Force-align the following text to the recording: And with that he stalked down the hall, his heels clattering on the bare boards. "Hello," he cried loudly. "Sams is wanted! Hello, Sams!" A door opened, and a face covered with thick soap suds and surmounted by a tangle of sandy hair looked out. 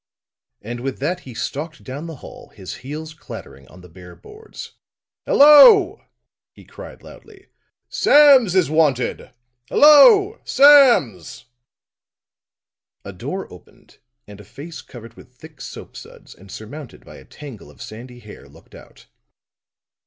And 0.63 0.79
with 0.79 0.97
that 0.97 1.19
he 1.19 1.35
stalked 1.35 1.83
down 1.83 2.07
the 2.07 2.15
hall, 2.25 2.49
his 2.49 2.77
heels 2.77 3.13
clattering 3.13 3.67
on 3.67 3.81
the 3.81 3.87
bare 3.87 4.15
boards. 4.15 4.71
"Hello," 5.27 6.01
he 6.53 6.65
cried 6.65 7.03
loudly. 7.03 7.49
"Sams 7.87 8.55
is 8.55 8.67
wanted! 8.67 9.29
Hello, 9.69 10.41
Sams!" 10.43 11.45
A 13.05 13.13
door 13.13 13.47
opened, 13.53 13.99
and 14.25 14.41
a 14.41 14.43
face 14.43 14.81
covered 14.81 15.13
with 15.13 15.35
thick 15.35 15.61
soap 15.61 15.95
suds 15.95 16.33
and 16.33 16.51
surmounted 16.51 17.05
by 17.05 17.17
a 17.17 17.23
tangle 17.23 17.69
of 17.69 17.79
sandy 17.79 18.17
hair 18.17 18.49
looked 18.49 18.73
out. 18.73 19.05